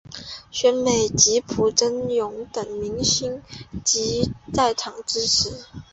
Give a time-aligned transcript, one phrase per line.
[0.49, 3.43] 宣美及朴轸永等明星
[3.93, 5.67] 亦到场支持。